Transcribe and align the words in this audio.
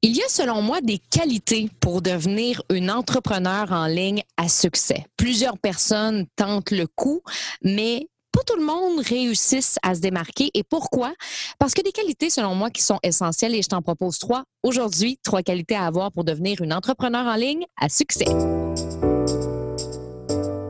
Il 0.00 0.16
y 0.16 0.22
a 0.22 0.28
selon 0.28 0.62
moi 0.62 0.80
des 0.80 0.98
qualités 0.98 1.68
pour 1.80 2.02
devenir 2.02 2.62
une 2.70 2.88
entrepreneur 2.88 3.72
en 3.72 3.86
ligne 3.86 4.22
à 4.36 4.48
succès. 4.48 5.06
Plusieurs 5.16 5.58
personnes 5.58 6.26
tentent 6.36 6.70
le 6.70 6.86
coup, 6.86 7.20
mais 7.64 8.06
pas 8.30 8.42
tout 8.46 8.56
le 8.56 8.64
monde 8.64 9.00
réussisse 9.00 9.76
à 9.82 9.96
se 9.96 10.00
démarquer. 10.00 10.52
Et 10.54 10.62
pourquoi? 10.62 11.14
Parce 11.58 11.74
que 11.74 11.82
des 11.82 11.90
qualités, 11.90 12.30
selon 12.30 12.54
moi, 12.54 12.70
qui 12.70 12.80
sont 12.80 13.00
essentielles 13.02 13.56
et 13.56 13.62
je 13.62 13.66
t'en 13.66 13.82
propose 13.82 14.20
trois 14.20 14.44
aujourd'hui, 14.62 15.18
trois 15.24 15.42
qualités 15.42 15.74
à 15.74 15.86
avoir 15.86 16.12
pour 16.12 16.22
devenir 16.22 16.60
une 16.60 16.72
entrepreneur 16.72 17.26
en 17.26 17.34
ligne 17.34 17.64
à 17.76 17.88
succès. 17.88 18.26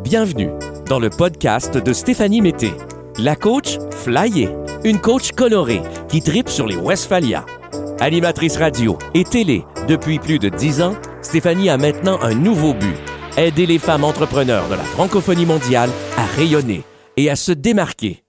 Bienvenue 0.03 0.53
dans 0.89 1.01
le 1.01 1.11
podcast 1.11 1.77
de 1.77 1.93
Stéphanie 1.93 2.41
Mété, 2.41 2.73
la 3.19 3.37
coach 3.37 3.77
flyée, 3.91 4.49
une 4.85 5.03
coach 5.03 5.33
colorée 5.33 5.83
qui 6.09 6.23
tripe 6.23 6.49
sur 6.49 6.67
les 6.67 6.77
Westphalia. 6.77 7.45
Animatrice 8.01 8.57
radio 8.59 8.97
et 9.13 9.25
télé 9.25 9.65
depuis 9.89 10.21
plus 10.21 10.39
de 10.39 10.49
dix 10.49 10.83
ans, 10.83 10.95
Stéphanie 11.21 11.69
a 11.69 11.77
maintenant 11.77 12.21
un 12.23 12.33
nouveau 12.33 12.73
but 12.73 12.95
aider 13.37 13.67
les 13.67 13.81
femmes 13.81 14.05
entrepreneurs 14.05 14.69
de 14.69 14.75
la 14.75 14.85
francophonie 14.85 15.47
mondiale 15.47 15.91
à 16.17 16.25
rayonner 16.25 16.85
et 17.17 17.29
à 17.29 17.35
se 17.35 17.51
démarquer. 17.51 18.23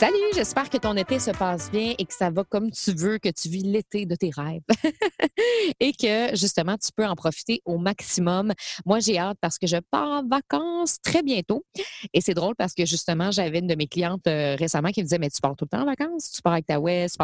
Salut, 0.00 0.16
j'espère 0.34 0.70
que 0.70 0.78
ton 0.78 0.96
été 0.96 1.18
se 1.18 1.30
passe 1.30 1.70
bien 1.70 1.92
et 1.98 2.06
que 2.06 2.14
ça 2.14 2.30
va 2.30 2.42
comme 2.42 2.70
tu 2.70 2.94
veux, 2.94 3.18
que 3.18 3.28
tu 3.28 3.50
vis 3.50 3.64
l'été 3.64 4.06
de 4.06 4.14
tes 4.14 4.30
rêves. 4.34 4.62
Et 5.78 5.92
que 5.92 6.34
justement 6.34 6.78
tu 6.78 6.88
peux 6.96 7.04
en 7.06 7.14
profiter 7.14 7.60
au 7.66 7.76
maximum. 7.76 8.54
Moi, 8.86 9.00
j'ai 9.00 9.18
hâte 9.18 9.36
parce 9.42 9.58
que 9.58 9.66
je 9.66 9.76
pars 9.90 10.08
en 10.08 10.26
vacances 10.26 11.02
très 11.02 11.22
bientôt. 11.22 11.66
Et 12.14 12.22
c'est 12.22 12.32
drôle 12.32 12.54
parce 12.56 12.72
que 12.72 12.86
justement, 12.86 13.30
j'avais 13.30 13.58
une 13.58 13.66
de 13.66 13.74
mes 13.74 13.88
clientes 13.88 14.26
euh, 14.26 14.56
récemment 14.56 14.88
qui 14.88 15.00
me 15.00 15.04
disait 15.04 15.18
Mais 15.18 15.28
tu 15.28 15.38
pars 15.42 15.54
tout 15.54 15.66
le 15.66 15.76
temps 15.76 15.82
en 15.82 15.86
vacances? 15.86 16.30
Tu 16.30 16.40
pars 16.40 16.54
avec 16.54 16.64
ta 16.64 16.80
West 16.80 17.18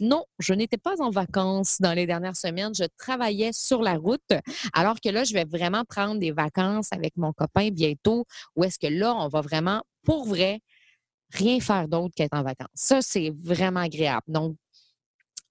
Non, 0.00 0.24
je 0.40 0.52
n'étais 0.52 0.78
pas 0.78 1.00
en 1.00 1.10
vacances 1.10 1.76
dans 1.80 1.92
les 1.92 2.06
dernières 2.06 2.36
semaines. 2.36 2.74
Je 2.74 2.86
travaillais 2.98 3.52
sur 3.52 3.82
la 3.82 3.94
route. 3.94 4.32
Alors 4.72 5.00
que 5.00 5.10
là, 5.10 5.22
je 5.22 5.32
vais 5.32 5.44
vraiment 5.44 5.84
prendre 5.84 6.18
des 6.18 6.32
vacances 6.32 6.88
avec 6.90 7.16
mon 7.16 7.32
copain 7.32 7.68
bientôt 7.70 8.24
où 8.56 8.64
est-ce 8.64 8.80
que 8.80 8.92
là, 8.92 9.14
on 9.14 9.28
va 9.28 9.42
vraiment 9.42 9.84
pour 10.02 10.24
vrai 10.26 10.60
rien 11.32 11.60
faire 11.60 11.88
d'autre 11.88 12.14
qu'être 12.14 12.34
en 12.34 12.42
vacances. 12.42 12.68
Ça, 12.74 13.02
c'est 13.02 13.32
vraiment 13.42 13.80
agréable. 13.80 14.24
Donc, 14.28 14.56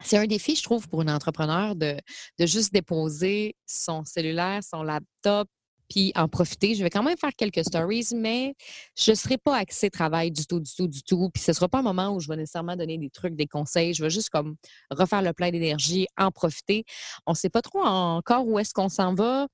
c'est 0.04 0.18
un 0.18 0.28
défi, 0.28 0.56
je 0.56 0.64
trouve, 0.64 0.88
pour 0.90 1.02
une 1.02 1.10
entrepreneur 1.10 1.76
de, 1.76 1.98
de 2.40 2.46
juste 2.46 2.74
déposer 2.74 3.56
son 3.66 4.04
cellulaire, 4.04 4.62
son 4.64 4.84
laptop, 4.84 5.48
puis 5.90 6.12
en 6.16 6.28
profiter. 6.28 6.76
Je 6.76 6.84
vais 6.84 6.90
quand 6.90 7.04
même 7.04 7.18
faire 7.18 7.34
quelques 7.38 7.64
stories, 7.64 8.08
mais 8.16 8.56
je 8.98 9.12
ne 9.12 9.16
serai 9.16 9.38
pas 9.38 9.56
axée 9.58 9.90
travail 9.90 10.32
du 10.32 10.46
tout, 10.46 10.60
du 10.60 10.74
tout, 10.74 10.88
du 10.88 11.04
tout. 11.04 11.30
Puis 11.34 11.44
ce 11.44 11.52
ne 11.52 11.56
sera 11.56 11.70
pas 11.70 11.80
un 11.80 11.84
moment 11.84 12.14
où 12.14 12.20
je 12.20 12.28
vais 12.28 12.36
nécessairement 12.36 12.76
donner 12.76 12.98
des 12.98 13.10
trucs, 13.10 13.36
des 13.36 13.48
conseils. 13.48 13.94
Je 13.94 14.04
vais 14.04 14.10
juste 14.10 14.30
comme 14.30 14.56
refaire 14.90 15.22
le 15.22 15.34
plein 15.34 15.52
d'énergie, 15.52 16.08
en 16.18 16.32
profiter. 16.32 16.84
On 17.26 17.32
ne 17.32 17.38
sait 17.38 17.50
pas 17.50 17.62
trop 17.62 17.84
encore 17.84 18.48
où 18.48 18.60
est-ce 18.60 18.74
qu'on 18.74 18.90
s'en 18.90 19.14
va. 19.14 19.48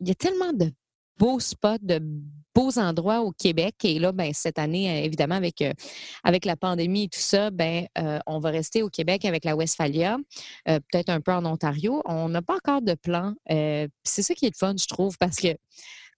Il 0.00 0.08
y 0.08 0.10
a 0.10 0.14
tellement 0.14 0.52
de 0.52 0.70
beaux 1.18 1.40
spots, 1.40 1.78
de 1.82 2.00
beaux 2.54 2.78
endroits 2.78 3.20
au 3.20 3.32
Québec. 3.32 3.74
Et 3.84 3.98
là, 3.98 4.12
ben, 4.12 4.32
cette 4.32 4.58
année, 4.58 4.90
euh, 4.90 5.04
évidemment, 5.04 5.34
avec, 5.34 5.60
euh, 5.60 5.72
avec 6.22 6.44
la 6.44 6.56
pandémie 6.56 7.04
et 7.04 7.08
tout 7.08 7.20
ça, 7.20 7.50
ben, 7.50 7.86
euh, 7.98 8.18
on 8.26 8.38
va 8.38 8.50
rester 8.50 8.82
au 8.82 8.88
Québec 8.88 9.24
avec 9.24 9.44
la 9.44 9.56
Westphalia, 9.56 10.18
peut-être 10.64 11.10
un 11.10 11.20
peu 11.20 11.32
en 11.32 11.44
Ontario. 11.44 12.02
On 12.04 12.28
n'a 12.28 12.42
pas 12.42 12.56
encore 12.56 12.82
de 12.82 12.94
plan. 12.94 13.34
c'est 13.48 14.22
ça 14.22 14.34
qui 14.34 14.46
est 14.46 14.50
le 14.50 14.58
fun, 14.58 14.74
je 14.78 14.86
trouve, 14.86 15.18
parce 15.18 15.36
que 15.36 15.56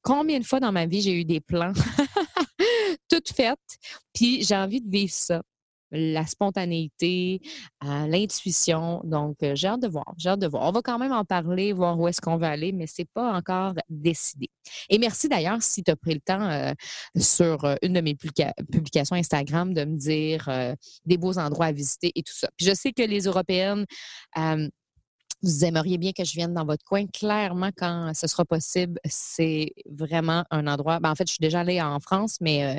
combien 0.03 0.39
de 0.39 0.45
fois 0.45 0.61
dans 0.61 0.73
ma 0.73 0.87
vie 0.87 1.01
j'ai 1.01 1.15
eu 1.15 1.25
des 1.25 1.41
plans 1.41 1.73
toutes 3.09 3.31
faites, 3.31 3.79
puis 4.13 4.43
j'ai 4.43 4.57
envie 4.57 4.81
de 4.81 4.91
vivre 4.91 5.13
ça 5.13 5.43
la 5.91 6.27
spontanéité, 6.27 7.41
l'intuition. 7.83 9.01
Donc, 9.05 9.37
euh, 9.43 9.55
j'ai 9.55 9.69
hâte 9.69 9.83
de 9.83 9.89
voir, 9.89 10.15
j'ai 10.17 10.31
hâte 10.31 10.41
de 10.41 10.47
voir. 10.47 10.69
On 10.69 10.73
va 10.73 10.83
quand 10.83 10.99
même 10.99 11.13
en 11.13 11.25
parler, 11.25 11.73
voir 11.73 11.99
où 11.99 12.09
est-ce 12.09 12.21
qu'on 12.21 12.37
va 12.37 12.51
aller, 12.51 12.73
mais 12.73 12.87
ce 12.87 13.03
n'est 13.03 13.09
pas 13.13 13.33
encore 13.33 13.75
décidé. 13.89 14.49
Et 14.89 14.99
merci 14.99 15.29
d'ailleurs 15.29 15.63
si 15.63 15.83
tu 15.83 15.91
as 15.91 15.97
pris 15.97 16.15
le 16.15 16.21
temps 16.21 16.43
euh, 16.43 16.73
sur 17.17 17.65
euh, 17.65 17.77
une 17.83 17.93
de 17.95 18.01
mes 18.01 18.15
publications 18.15 19.17
Instagram 19.17 19.73
de 19.73 19.85
me 19.85 19.97
dire 19.97 20.49
des 21.05 21.17
beaux 21.17 21.39
endroits 21.39 21.67
à 21.67 21.73
visiter 21.73 22.13
et 22.15 22.23
tout 22.23 22.35
ça. 22.35 22.49
Puis 22.57 22.67
je 22.67 22.75
sais 22.75 22.93
que 22.93 23.03
les 23.03 23.25
Européennes 23.25 23.87
vous 25.43 25.65
aimeriez 25.65 25.99
bien 25.99 26.13
que 26.13 26.25
je 26.25 26.33
vienne 26.33 26.55
dans 26.55 26.65
votre 26.65 26.85
coin? 26.85 27.07
Clairement, 27.07 27.71
quand 27.77 28.13
ce 28.15 28.27
sera 28.27 28.45
possible, 28.45 28.99
c'est 29.05 29.73
vraiment 29.87 30.45
un 30.51 30.67
endroit. 30.67 30.99
Ben, 31.01 31.11
en 31.11 31.15
fait, 31.15 31.27
je 31.27 31.33
suis 31.33 31.41
déjà 31.41 31.61
allée 31.61 31.81
en 31.81 32.01
France, 32.01 32.39
mais 32.41 32.65
euh, 32.65 32.79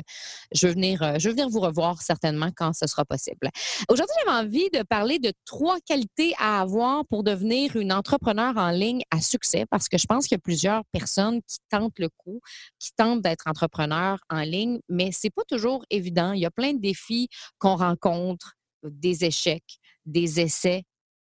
je, 0.52 0.66
veux 0.66 0.72
venir, 0.72 1.02
euh, 1.02 1.14
je 1.18 1.28
veux 1.28 1.34
venir 1.34 1.48
vous 1.48 1.60
revoir 1.60 2.02
certainement 2.02 2.50
quand 2.56 2.72
ce 2.72 2.86
sera 2.86 3.04
possible. 3.04 3.48
Aujourd'hui, 3.88 4.14
j'avais 4.24 4.46
envie 4.46 4.70
de 4.70 4.82
parler 4.82 5.18
de 5.18 5.32
trois 5.44 5.78
qualités 5.80 6.34
à 6.38 6.60
avoir 6.60 7.06
pour 7.06 7.22
devenir 7.22 7.76
une 7.76 7.92
entrepreneur 7.92 8.56
en 8.56 8.70
ligne 8.70 9.02
à 9.10 9.20
succès, 9.20 9.64
parce 9.70 9.88
que 9.88 9.98
je 9.98 10.06
pense 10.06 10.26
qu'il 10.26 10.36
y 10.36 10.40
a 10.40 10.42
plusieurs 10.42 10.84
personnes 10.92 11.40
qui 11.42 11.58
tentent 11.70 11.98
le 11.98 12.08
coup, 12.08 12.40
qui 12.78 12.90
tentent 12.96 13.22
d'être 13.22 13.46
entrepreneur 13.46 14.18
en 14.30 14.40
ligne, 14.40 14.80
mais 14.88 15.10
c'est 15.12 15.30
pas 15.30 15.44
toujours 15.46 15.84
évident. 15.90 16.32
Il 16.32 16.40
y 16.40 16.46
a 16.46 16.50
plein 16.50 16.72
de 16.72 16.80
défis 16.80 17.28
qu'on 17.58 17.76
rencontre, 17.76 18.54
des 18.82 19.24
échecs, 19.24 19.78
des 20.06 20.40
essais, 20.40 20.84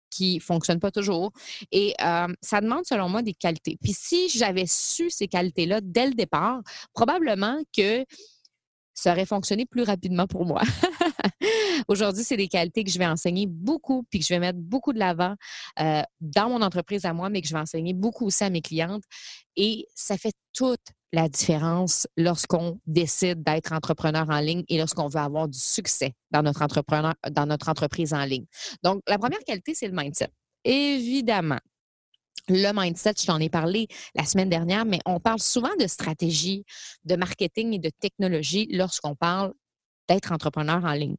qui 0.10 0.40
fonctionne 0.40 0.80
pas 0.80 0.92
toujours. 0.92 1.32
Et 1.72 1.94
ça 2.00 2.62
demande, 2.62 2.86
selon 2.86 3.10
moi, 3.10 3.22
des 3.22 3.34
qualités. 3.34 3.78
Puis 3.82 3.94
si 3.94 4.30
j'avais 4.30 4.66
su 4.68 5.10
ces 5.10 5.28
qualités-là 5.28 5.82
dès 5.82 6.08
le 6.08 6.14
départ, 6.14 6.62
probablement 6.94 7.62
que 7.76 8.06
ça 8.94 9.14
aurait 9.14 9.26
fonctionné 9.26 9.66
plus 9.66 9.84
rapidement 9.84 10.28
pour 10.28 10.46
moi. 10.46 10.62
Aujourd'hui, 11.88 12.24
c'est 12.24 12.36
des 12.36 12.50
qualités 12.50 12.84
que 12.84 12.92
je 12.92 13.00
vais 13.00 13.06
enseigner 13.06 13.48
beaucoup, 13.48 14.04
puis 14.10 14.20
que 14.20 14.26
je 14.26 14.34
vais 14.34 14.40
mettre 14.40 14.60
beaucoup 14.60 14.92
de 14.92 15.00
l'avant 15.00 15.36
dans 15.78 16.50
mon 16.50 16.62
entreprise 16.62 17.06
à 17.06 17.14
moi, 17.14 17.30
mais 17.30 17.42
que 17.42 17.48
je 17.48 17.54
vais 17.54 17.62
enseigner 17.62 17.94
beaucoup 17.94 18.26
aussi 18.26 18.44
à 18.44 18.50
mes 18.50 18.62
clientes. 18.62 19.04
Et 19.56 19.88
ça 19.96 20.18
fait 20.18 20.34
toute 20.54 20.82
la 21.12 21.28
différence 21.28 22.08
lorsqu'on 22.18 22.80
décide 22.86 23.44
d'être 23.44 23.74
entrepreneur 23.74 24.30
en 24.30 24.40
ligne 24.40 24.64
et 24.68 24.78
lorsqu'on 24.78 25.08
veut 25.08 25.20
avoir 25.20 25.48
du 25.48 25.58
succès 25.58 26.14
dans 26.32 26.44
notre, 26.44 26.62
entreprise 27.70 28.14
en 28.14 28.24
ligne. 28.26 28.46
Donc, 28.84 29.02
la 29.08 29.18
première 29.18 29.40
qualité, 29.40 29.74
c'est 29.74 29.88
le 29.88 29.96
mindset. 29.96 30.30
Évidemment, 30.64 31.60
le 32.48 32.72
mindset, 32.74 33.14
je 33.20 33.26
t'en 33.26 33.40
ai 33.40 33.50
parlé 33.50 33.88
la 34.16 34.26
semaine 34.26 34.50
dernière, 34.50 34.86
mais 34.86 35.00
on 35.06 35.20
parle 35.20 35.40
souvent 35.40 35.76
de 35.80 35.88
stratégie, 35.88 36.64
de 37.06 37.16
marketing 37.16 37.74
et 37.74 37.80
de 37.80 37.92
technologie 38.00 38.68
lorsqu'on 38.72 39.16
parle 39.16 39.54
d'être 40.10 40.32
entrepreneur 40.32 40.84
en 40.84 40.94
ligne. 40.94 41.16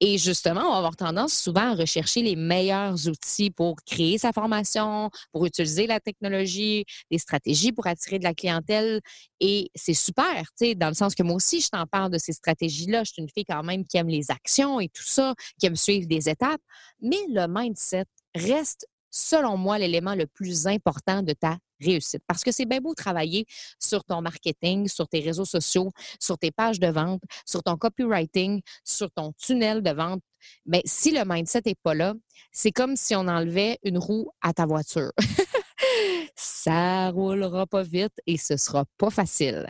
Et 0.00 0.18
justement, 0.18 0.62
on 0.62 0.72
va 0.72 0.78
avoir 0.78 0.96
tendance 0.96 1.32
souvent 1.32 1.72
à 1.72 1.74
rechercher 1.74 2.22
les 2.22 2.36
meilleurs 2.36 3.08
outils 3.08 3.50
pour 3.50 3.76
créer 3.86 4.18
sa 4.18 4.32
formation, 4.32 5.10
pour 5.32 5.46
utiliser 5.46 5.86
la 5.86 6.00
technologie, 6.00 6.84
des 7.10 7.18
stratégies 7.18 7.72
pour 7.72 7.86
attirer 7.86 8.18
de 8.18 8.24
la 8.24 8.34
clientèle. 8.34 9.00
Et 9.40 9.70
c'est 9.74 9.94
super, 9.94 10.34
tu 10.58 10.66
sais, 10.66 10.74
dans 10.74 10.88
le 10.88 10.94
sens 10.94 11.14
que 11.14 11.22
moi 11.22 11.36
aussi, 11.36 11.60
je 11.60 11.68
t'en 11.68 11.86
parle 11.86 12.10
de 12.10 12.18
ces 12.18 12.32
stratégies-là. 12.32 13.04
Je 13.04 13.12
suis 13.12 13.22
une 13.22 13.28
fille 13.28 13.44
quand 13.44 13.62
même 13.62 13.84
qui 13.84 13.96
aime 13.96 14.08
les 14.08 14.30
actions 14.30 14.80
et 14.80 14.88
tout 14.88 15.04
ça, 15.04 15.34
qui 15.58 15.66
aime 15.66 15.76
suivre 15.76 16.06
des 16.06 16.28
étapes. 16.28 16.60
Mais 17.00 17.20
le 17.28 17.46
mindset 17.48 18.04
reste 18.34 18.86
selon 19.12 19.56
moi, 19.56 19.78
l'élément 19.78 20.14
le 20.14 20.26
plus 20.26 20.66
important 20.66 21.22
de 21.22 21.32
ta 21.34 21.58
réussite. 21.82 22.22
Parce 22.26 22.42
que 22.42 22.52
c'est 22.52 22.64
bien 22.64 22.80
beau 22.80 22.94
travailler 22.94 23.46
sur 23.78 24.04
ton 24.04 24.22
marketing, 24.22 24.88
sur 24.88 25.08
tes 25.08 25.20
réseaux 25.20 25.44
sociaux, 25.44 25.90
sur 26.20 26.38
tes 26.38 26.50
pages 26.50 26.80
de 26.80 26.88
vente, 26.88 27.22
sur 27.46 27.62
ton 27.62 27.76
copywriting, 27.76 28.60
sur 28.84 29.10
ton 29.10 29.32
tunnel 29.32 29.82
de 29.82 29.90
vente. 29.90 30.22
Mais 30.66 30.82
si 30.84 31.12
le 31.12 31.24
mindset 31.24 31.62
n'est 31.66 31.74
pas 31.74 31.94
là, 31.94 32.14
c'est 32.50 32.72
comme 32.72 32.96
si 32.96 33.14
on 33.14 33.28
enlevait 33.28 33.78
une 33.82 33.98
roue 33.98 34.30
à 34.40 34.52
ta 34.52 34.66
voiture. 34.66 35.12
Ça 36.36 37.10
roulera 37.10 37.66
pas 37.66 37.82
vite 37.82 38.14
et 38.26 38.38
ce 38.38 38.56
sera 38.56 38.84
pas 38.96 39.10
facile. 39.10 39.66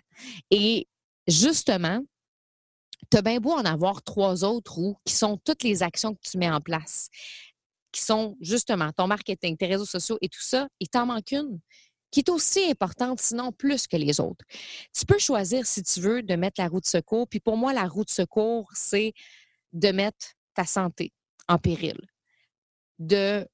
Et 0.51 0.87
justement, 1.27 2.01
tu 3.11 3.17
as 3.17 3.23
bien 3.23 3.41
beau 3.41 3.53
en 3.53 3.65
avoir 3.65 4.03
trois 4.03 4.45
autres 4.45 4.75
roues 4.75 4.97
qui 5.05 5.15
sont 5.15 5.39
toutes 5.45 5.63
les 5.63 5.83
actions 5.83 6.15
que 6.15 6.21
tu 6.23 6.39
mets 6.39 6.51
en 6.51 6.61
place 6.61 7.09
qui 7.93 8.01
sont 8.01 8.37
justement 8.41 8.91
ton 8.93 9.07
marketing, 9.07 9.57
tes 9.57 9.67
réseaux 9.67 9.85
sociaux 9.85 10.19
et 10.21 10.29
tout 10.29 10.43
ça, 10.43 10.67
il 10.81 10.89
t'en 10.89 11.07
manque 11.07 11.31
une 11.31 11.61
qui 12.13 12.21
est 12.21 12.29
aussi 12.29 12.71
importante, 12.71 13.21
sinon 13.21 13.51
plus 13.51 13.89
que 13.89 13.97
les 13.97 14.21
autres. 14.21 14.45
Tu 14.95 15.05
peux 15.05 15.19
choisir, 15.19 15.67
si 15.67 15.83
tu 15.83 16.01
veux, 16.01 16.23
de 16.23 16.37
mettre 16.37 16.61
la 16.61 16.69
roue 16.69 16.81
de 16.81 16.87
secours. 16.87 17.27
Puis 17.27 17.41
pour 17.41 17.57
moi, 17.57 17.73
la 17.73 17.89
roue 17.89 18.05
de 18.05 18.11
secours, 18.11 18.71
c'est 18.75 19.13
de 19.73 19.91
mettre 19.91 20.35
ta 20.55 20.65
santé 20.65 21.13
en 21.49 21.59
péril, 21.59 21.99
de 22.99 23.49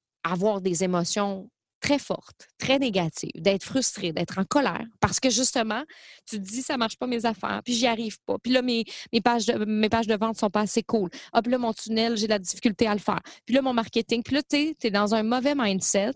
des 0.61 0.83
émotions 0.83 1.49
très 1.79 1.99
forte, 1.99 2.47
très 2.57 2.79
négative, 2.79 3.31
d'être 3.35 3.63
frustré, 3.63 4.11
d'être 4.11 4.37
en 4.37 4.43
colère 4.43 4.85
parce 4.99 5.19
que 5.19 5.29
justement, 5.29 5.83
tu 6.25 6.39
dis 6.39 6.61
ça 6.61 6.77
marche 6.77 6.97
pas 6.97 7.07
mes 7.07 7.25
affaires, 7.25 7.61
puis 7.63 7.73
j'y 7.73 7.87
arrive 7.87 8.17
pas. 8.25 8.37
Puis 8.37 8.51
là 8.51 8.61
mes, 8.61 8.85
pages 9.23 9.45
de 9.45 9.65
mes 9.65 9.89
pages 9.89 10.07
de 10.07 10.17
sont 10.35 10.49
pas 10.49 10.61
assez 10.61 10.83
cool. 10.83 11.09
Hop 11.33 11.47
là 11.47 11.57
mon 11.57 11.73
tunnel, 11.73 12.17
j'ai 12.17 12.27
la 12.27 12.39
difficulté 12.39 12.87
à 12.87 12.93
le 12.93 12.99
faire. 12.99 13.21
Puis 13.45 13.55
là 13.55 13.61
mon 13.61 13.73
marketing, 13.73 14.23
puis 14.23 14.35
là 14.35 14.41
tu 14.43 14.75
es 14.81 14.91
dans 14.91 15.15
un 15.15 15.23
mauvais 15.23 15.55
mindset 15.55 16.13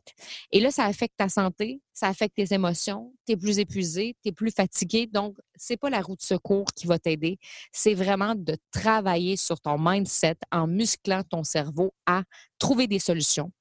et 0.51 0.59
là 0.59 0.71
ça 0.71 0.85
affecte 0.85 1.17
ta 1.17 1.29
santé, 1.29 1.81
ça 1.93 2.07
affecte 2.07 2.35
tes 2.35 2.53
émotions, 2.53 3.13
tu 3.25 3.33
es 3.33 3.37
plus 3.37 3.59
épuisé, 3.59 4.15
tu 4.23 4.29
es 4.29 4.31
plus 4.31 4.51
fatigué. 4.51 5.07
Donc 5.07 5.37
c'est 5.55 5.77
pas 5.77 5.89
la 5.89 6.01
route 6.01 6.19
de 6.19 6.25
secours 6.25 6.65
qui 6.75 6.87
va 6.87 6.99
t'aider, 6.99 7.37
c'est 7.71 7.93
vraiment 7.93 8.35
de 8.35 8.57
travailler 8.71 9.37
sur 9.37 9.59
ton 9.59 9.77
mindset 9.79 10.35
en 10.51 10.67
musclant 10.67 11.23
ton 11.23 11.43
cerveau 11.43 11.93
à 12.05 12.23
trouver 12.59 12.87
des 12.87 12.99
solutions, 12.99 13.51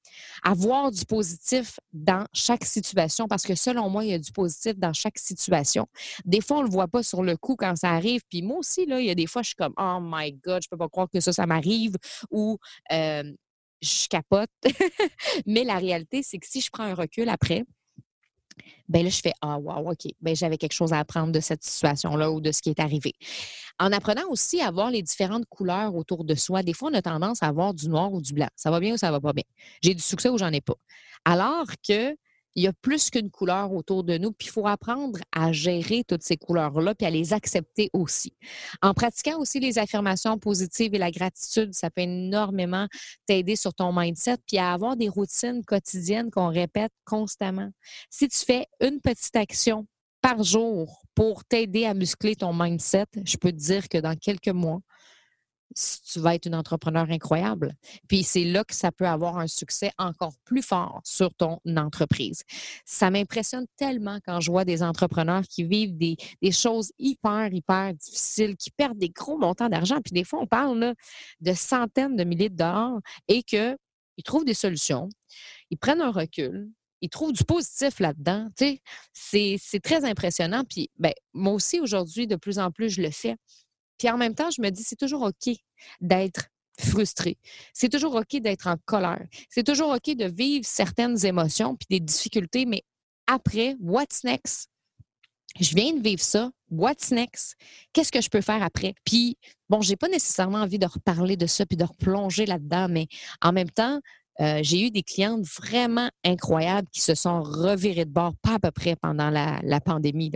à 0.43 0.53
voir 0.53 0.91
du 0.91 1.05
positif 1.05 1.79
dans 1.91 2.25
chaque 2.33 2.65
situation, 2.65 3.27
parce 3.27 3.43
que 3.43 3.55
selon 3.55 3.89
moi, 3.89 4.03
il 4.03 4.11
y 4.11 4.13
a 4.13 4.19
du 4.19 4.31
positif 4.31 4.77
dans 4.77 4.93
chaque 4.93 5.17
situation. 5.17 5.87
Des 6.25 6.41
fois, 6.41 6.57
on 6.57 6.61
ne 6.61 6.67
le 6.67 6.71
voit 6.71 6.87
pas 6.87 7.03
sur 7.03 7.23
le 7.23 7.37
coup 7.37 7.55
quand 7.55 7.75
ça 7.75 7.91
arrive. 7.91 8.21
Puis 8.29 8.41
moi 8.41 8.57
aussi, 8.57 8.85
là, 8.85 8.99
il 8.99 9.05
y 9.05 9.11
a 9.11 9.15
des 9.15 9.27
fois, 9.27 9.41
je 9.41 9.47
suis 9.47 9.55
comme, 9.55 9.73
oh 9.77 9.99
my 10.01 10.33
God, 10.33 10.61
je 10.61 10.67
ne 10.67 10.69
peux 10.71 10.77
pas 10.77 10.89
croire 10.89 11.09
que 11.09 11.19
ça, 11.19 11.33
ça 11.33 11.45
m'arrive, 11.45 11.95
ou 12.31 12.57
euh, 12.91 13.23
je 13.81 14.07
capote. 14.07 14.49
Mais 15.45 15.63
la 15.63 15.77
réalité, 15.77 16.23
c'est 16.23 16.37
que 16.37 16.47
si 16.47 16.61
je 16.61 16.69
prends 16.71 16.83
un 16.83 16.95
recul 16.95 17.29
après, 17.29 17.63
ben 18.89 19.03
là, 19.03 19.09
je 19.09 19.21
fais 19.21 19.33
Ah, 19.41 19.57
wow, 19.57 19.91
OK, 19.91 20.11
ben, 20.21 20.35
j'avais 20.35 20.57
quelque 20.57 20.73
chose 20.73 20.93
à 20.93 20.99
apprendre 20.99 21.31
de 21.31 21.39
cette 21.39 21.63
situation-là 21.63 22.31
ou 22.31 22.41
de 22.41 22.51
ce 22.51 22.61
qui 22.61 22.69
est 22.69 22.79
arrivé. 22.79 23.13
En 23.79 23.91
apprenant 23.91 24.27
aussi 24.29 24.61
à 24.61 24.71
voir 24.71 24.91
les 24.91 25.01
différentes 25.01 25.45
couleurs 25.47 25.95
autour 25.95 26.23
de 26.23 26.35
soi, 26.35 26.63
des 26.63 26.73
fois, 26.73 26.89
on 26.91 26.93
a 26.95 27.01
tendance 27.01 27.41
à 27.43 27.47
avoir 27.47 27.73
du 27.73 27.89
noir 27.89 28.11
ou 28.13 28.21
du 28.21 28.33
blanc. 28.33 28.49
Ça 28.55 28.71
va 28.71 28.79
bien 28.79 28.93
ou 28.93 28.97
ça 28.97 29.11
va 29.11 29.19
pas 29.19 29.33
bien? 29.33 29.43
J'ai 29.81 29.93
du 29.93 30.01
succès 30.03 30.29
ou 30.29 30.37
j'en 30.37 30.51
ai 30.51 30.61
pas? 30.61 30.75
Alors 31.25 31.65
que 31.87 32.15
il 32.55 32.63
y 32.63 32.67
a 32.67 32.73
plus 32.73 33.09
qu'une 33.09 33.29
couleur 33.29 33.73
autour 33.73 34.03
de 34.03 34.17
nous, 34.17 34.31
puis 34.31 34.47
il 34.47 34.51
faut 34.51 34.67
apprendre 34.67 35.19
à 35.31 35.51
gérer 35.51 36.03
toutes 36.07 36.23
ces 36.23 36.37
couleurs-là, 36.37 36.95
puis 36.95 37.07
à 37.07 37.09
les 37.09 37.33
accepter 37.33 37.89
aussi. 37.93 38.33
En 38.81 38.93
pratiquant 38.93 39.39
aussi 39.39 39.59
les 39.59 39.79
affirmations 39.79 40.37
positives 40.37 40.93
et 40.93 40.99
la 40.99 41.11
gratitude, 41.11 41.73
ça 41.73 41.89
peut 41.89 42.03
énormément 42.03 42.87
t'aider 43.25 43.55
sur 43.55 43.73
ton 43.73 43.91
mindset, 43.91 44.37
puis 44.47 44.57
à 44.57 44.73
avoir 44.73 44.95
des 44.95 45.09
routines 45.09 45.63
quotidiennes 45.65 46.31
qu'on 46.31 46.49
répète 46.49 46.91
constamment. 47.05 47.69
Si 48.09 48.27
tu 48.27 48.39
fais 48.39 48.67
une 48.81 48.99
petite 49.01 49.35
action 49.35 49.87
par 50.21 50.43
jour 50.43 51.01
pour 51.15 51.43
t'aider 51.43 51.85
à 51.85 51.93
muscler 51.93 52.35
ton 52.35 52.53
mindset, 52.53 53.05
je 53.25 53.37
peux 53.37 53.51
te 53.51 53.57
dire 53.57 53.89
que 53.89 53.97
dans 53.97 54.15
quelques 54.15 54.47
mois, 54.47 54.79
tu 55.73 56.19
vas 56.19 56.35
être 56.35 56.45
une 56.45 56.55
entrepreneur 56.55 57.09
incroyable. 57.09 57.75
Puis 58.07 58.23
c'est 58.23 58.43
là 58.43 58.63
que 58.63 58.75
ça 58.75 58.91
peut 58.91 59.07
avoir 59.07 59.37
un 59.37 59.47
succès 59.47 59.91
encore 59.97 60.33
plus 60.45 60.61
fort 60.61 61.01
sur 61.03 61.33
ton 61.33 61.59
entreprise. 61.75 62.43
Ça 62.85 63.09
m'impressionne 63.09 63.65
tellement 63.77 64.19
quand 64.25 64.39
je 64.39 64.51
vois 64.51 64.65
des 64.65 64.83
entrepreneurs 64.83 65.43
qui 65.43 65.63
vivent 65.63 65.97
des, 65.97 66.17
choses 66.51 66.91
hyper, 66.99 67.51
hyper 67.51 67.93
difficiles, 67.93 68.55
qui 68.55 68.69
perdent 68.71 68.97
des 68.97 69.09
gros 69.09 69.37
montants 69.37 69.69
d'argent. 69.69 69.99
Puis 70.03 70.13
des 70.13 70.23
fois, 70.23 70.39
on 70.41 70.47
parle 70.47 70.93
de 71.41 71.53
centaines 71.53 72.15
de 72.15 72.23
milliers 72.23 72.49
de 72.49 72.55
dollars 72.55 72.99
et 73.27 73.43
qu'ils 73.43 73.77
trouvent 74.23 74.45
des 74.45 74.53
solutions, 74.53 75.09
ils 75.69 75.77
prennent 75.77 76.01
un 76.01 76.11
recul, 76.11 76.69
ils 77.03 77.09
trouvent 77.09 77.33
du 77.33 77.43
positif 77.43 77.99
là-dedans. 77.99 78.49
C'est 79.13 79.59
très 79.83 80.05
impressionnant. 80.05 80.63
Puis 80.63 80.89
ben, 80.97 81.13
moi 81.33 81.53
aussi, 81.53 81.81
aujourd'hui, 81.81 82.27
de 82.27 82.37
plus 82.37 82.59
en 82.59 82.71
plus, 82.71 82.89
je 82.89 83.01
le 83.01 83.11
fais. 83.11 83.35
Puis 83.97 84.09
en 84.09 84.17
même 84.17 84.35
temps, 84.35 84.49
je 84.51 84.61
me 84.61 84.69
dis, 84.69 84.83
c'est 84.83 84.95
toujours 84.95 85.23
OK 85.23 85.55
d'être 86.01 86.47
frustré. 86.79 87.37
C'est 87.73 87.89
toujours 87.89 88.15
OK 88.15 88.41
d'être 88.41 88.67
en 88.67 88.77
colère. 88.85 89.25
C'est 89.49 89.63
toujours 89.63 89.91
OK 89.91 90.15
de 90.15 90.25
vivre 90.25 90.65
certaines 90.65 91.25
émotions 91.25 91.75
puis 91.75 91.87
des 91.89 91.99
difficultés, 91.99 92.65
mais 92.65 92.83
après, 93.27 93.75
what's 93.79 94.23
next? 94.23 94.69
Je 95.59 95.75
viens 95.75 95.93
de 95.93 96.01
vivre 96.01 96.21
ça. 96.21 96.51
What's 96.71 97.11
next? 97.11 97.55
Qu'est-ce 97.93 98.11
que 98.11 98.21
je 98.21 98.29
peux 98.29 98.41
faire 98.41 98.63
après? 98.63 98.95
Puis, 99.05 99.37
bon, 99.69 99.81
j'ai 99.81 99.95
pas 99.95 100.07
nécessairement 100.07 100.59
envie 100.59 100.79
de 100.79 100.87
reparler 100.87 101.37
de 101.37 101.45
ça 101.45 101.65
puis 101.67 101.77
de 101.77 101.83
replonger 101.83 102.47
là-dedans, 102.47 102.87
mais 102.89 103.07
en 103.41 103.51
même 103.51 103.69
temps, 103.69 103.99
euh, 104.39 104.59
j'ai 104.61 104.87
eu 104.87 104.91
des 104.91 105.03
clientes 105.03 105.45
vraiment 105.45 106.09
incroyables 106.23 106.87
qui 106.91 107.01
se 107.01 107.15
sont 107.15 107.43
revirées 107.43 108.05
de 108.05 108.11
bord, 108.11 108.33
pas 108.41 108.55
à 108.55 108.59
peu 108.59 108.71
près 108.71 108.95
pendant 108.95 109.29
la, 109.29 109.81
pandémie. 109.81 110.31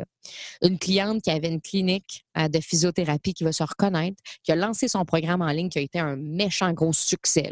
Une 0.61 0.77
cliente 0.77 1.21
qui 1.21 1.31
avait 1.31 1.47
une 1.47 1.61
clinique 1.61 2.25
euh, 2.37 2.47
de 2.47 2.59
physiothérapie 2.59 3.33
qui 3.33 3.43
va 3.43 3.51
se 3.51 3.63
reconnaître, 3.63 4.17
qui 4.43 4.51
a 4.51 4.55
lancé 4.55 4.87
son 4.87 5.05
programme 5.05 5.41
en 5.41 5.49
ligne 5.49 5.69
qui 5.69 5.79
a 5.79 5.81
été 5.81 5.99
un 5.99 6.15
méchant 6.17 6.73
gros 6.73 6.93
succès. 6.93 7.51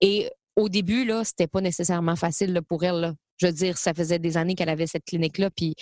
Et 0.00 0.30
au 0.56 0.68
début, 0.68 1.04
là, 1.04 1.24
c'était 1.24 1.46
pas 1.46 1.60
nécessairement 1.60 2.16
facile 2.16 2.60
pour 2.68 2.84
elle. 2.84 3.14
Je 3.38 3.46
veux 3.46 3.52
dire, 3.52 3.76
ça 3.76 3.92
faisait 3.92 4.18
des 4.18 4.36
années 4.36 4.54
qu'elle 4.54 4.68
avait 4.68 4.86
cette 4.86 5.04
clinique-là, 5.04 5.50
puis 5.50 5.74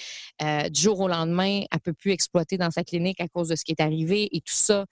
euh, 0.42 0.68
du 0.68 0.80
jour 0.80 0.98
au 1.00 1.08
lendemain, 1.08 1.60
elle 1.60 1.68
ne 1.72 1.78
peut 1.78 1.92
plus 1.92 2.10
exploiter 2.10 2.58
dans 2.58 2.70
sa 2.70 2.82
clinique 2.82 3.20
à 3.20 3.28
cause 3.28 3.48
de 3.48 3.56
ce 3.56 3.64
qui 3.64 3.72
est 3.72 3.80
arrivé 3.80 4.28
et 4.32 4.40
tout 4.40 4.54
ça 4.54 4.86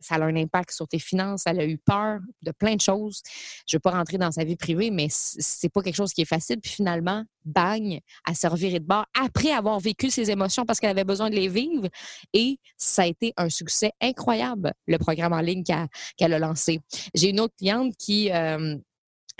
ça 0.00 0.16
a 0.16 0.22
un 0.22 0.36
impact 0.36 0.72
sur 0.72 0.86
tes 0.86 0.98
finances, 0.98 1.42
elle 1.46 1.60
a 1.60 1.66
eu 1.66 1.78
peur 1.78 2.20
de 2.42 2.52
plein 2.52 2.76
de 2.76 2.80
choses. 2.80 3.22
Je 3.66 3.74
ne 3.74 3.78
veux 3.78 3.80
pas 3.80 3.90
rentrer 3.90 4.18
dans 4.18 4.30
sa 4.30 4.44
vie 4.44 4.56
privée, 4.56 4.90
mais 4.90 5.08
c'est 5.10 5.68
pas 5.68 5.82
quelque 5.82 5.96
chose 5.96 6.12
qui 6.12 6.22
est 6.22 6.26
facile. 6.26 6.60
Puis 6.60 6.72
finalement, 6.72 7.24
bagne 7.44 8.00
à 8.24 8.34
servir 8.34 8.74
et 8.74 8.80
de 8.80 8.84
bord 8.84 9.06
après 9.18 9.50
avoir 9.50 9.80
vécu 9.80 10.10
ses 10.10 10.30
émotions 10.30 10.64
parce 10.64 10.80
qu'elle 10.80 10.90
avait 10.90 11.04
besoin 11.04 11.30
de 11.30 11.34
les 11.34 11.48
vivre. 11.48 11.88
Et 12.32 12.58
ça 12.76 13.02
a 13.02 13.06
été 13.06 13.32
un 13.36 13.48
succès 13.48 13.92
incroyable, 14.00 14.72
le 14.86 14.98
programme 14.98 15.32
en 15.32 15.40
ligne 15.40 15.64
qu'elle 16.16 16.32
a 16.32 16.38
lancé. 16.38 16.80
J'ai 17.14 17.30
une 17.30 17.40
autre 17.40 17.54
cliente 17.56 17.94
qui 17.98 18.30
euh, 18.30 18.76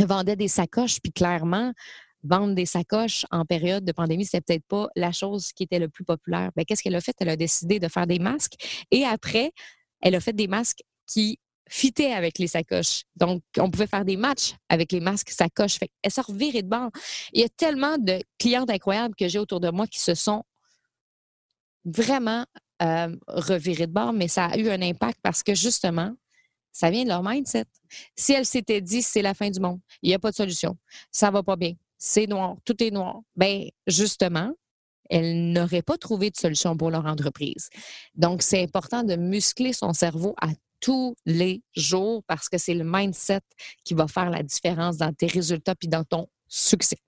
vendait 0.07 0.37
des 0.37 0.49
sacoches, 0.49 1.01
puis 1.01 1.13
clairement, 1.13 1.73
vendre 2.25 2.55
des 2.55 2.67
sacoches 2.67 3.27
en 3.31 3.45
période 3.45 3.85
de 3.85 3.93
pandémie, 3.93 4.25
c'était 4.25 4.41
peut-être 4.41 4.67
pas 4.67 4.89
la 4.97 5.13
chose 5.13 5.53
qui 5.53 5.65
était 5.65 5.79
le 5.79 5.89
plus 5.89 6.05
populaire. 6.05 6.51
Ben, 6.57 6.65
qu'est-ce 6.65 6.83
qu'elle 6.83 6.97
a 6.97 7.01
fait? 7.01 7.15
Elle 7.21 7.29
a 7.29 7.37
décidé 7.37 7.79
de 7.79 7.89
faire 7.89 8.07
des 8.07 8.19
masques. 8.19 8.55
Et 8.91 9.05
après, 9.05 9.53
elle 10.01 10.15
a 10.15 10.21
fait 10.21 10.33
des 10.33 10.49
masques 10.49 10.83
qui 11.07 11.39
fitaient 11.69 12.13
avec 12.13 12.39
les 12.39 12.47
sacoches. 12.47 13.03
Donc, 13.17 13.43
on 13.59 13.71
pouvait 13.71 13.87
faire 13.87 14.05
des 14.05 14.17
matchs 14.17 14.55
avec 14.69 14.93
les 14.93 15.01
masques 15.01 15.31
sacoches. 15.31 15.79
Fait 15.79 15.91
elle 16.03 16.11
s'est 16.11 16.23
revirée 16.23 16.63
de 16.63 16.69
bord. 16.69 16.91
Il 17.33 17.41
y 17.41 17.45
a 17.45 17.49
tellement 17.49 17.99
de 17.99 18.23
clientes 18.39 18.71
incroyables 18.71 19.15
que 19.15 19.29
j'ai 19.29 19.39
autour 19.39 19.61
de 19.61 19.71
moi 19.71 19.87
qui 19.87 20.01
se 20.01 20.15
sont 20.15 20.45
vraiment 21.85 22.45
euh, 22.83 23.15
revirées 23.27 23.87
de 23.87 23.93
bord, 23.93 24.13
mais 24.13 24.29
ça 24.29 24.47
a 24.47 24.57
eu 24.57 24.69
un 24.71 24.81
impact 24.83 25.19
parce 25.23 25.43
que 25.43 25.55
justement, 25.55 26.15
ça 26.73 26.91
vient 26.91 27.03
de 27.03 27.09
leur 27.09 27.23
mindset. 27.23 27.65
Si 28.15 28.33
elle 28.33 28.47
s'était 28.47 28.81
dit 28.81 29.03
c'est 29.03 29.23
la 29.23 29.35
fin 29.35 29.51
du 29.51 29.59
monde, 29.61 29.81
il 30.03 30.09
n'y 30.09 30.15
a 30.15 30.19
pas 30.19 30.31
de 30.31 30.37
solution, 30.37 30.77
ça 31.11 31.31
va 31.31 31.43
pas 31.43 31.57
bien, 31.57 31.73
c'est 31.97 32.27
noir, 32.27 32.57
tout 32.65 32.81
est 32.83 32.91
noir, 32.91 33.21
ben 33.35 33.69
justement, 33.87 34.53
elles 35.09 35.53
n'auraient 35.53 35.83
pas 35.83 35.97
trouvé 35.97 36.31
de 36.31 36.37
solution 36.37 36.77
pour 36.77 36.91
leur 36.91 37.07
entreprise. 37.07 37.69
Donc, 38.15 38.43
c'est 38.43 38.63
important 38.63 39.03
de 39.03 39.17
muscler 39.17 39.73
son 39.73 39.93
cerveau 39.93 40.35
à 40.41 40.49
tous 40.81 41.15
les 41.27 41.63
jours 41.75 42.23
parce 42.27 42.49
que 42.49 42.59
c'est 42.59 42.75
le 42.75 42.85
mindset 42.85 43.41
qui 43.85 43.95
va 43.95 44.07
faire 44.07 44.31
la 44.31 44.43
différence 44.43 44.97
dans 44.97 45.13
tes 45.13 45.27
résultats 45.27 45.75
puis 45.75 45.89
dans 45.89 46.05
ton 46.05 46.29
succès. 46.47 46.99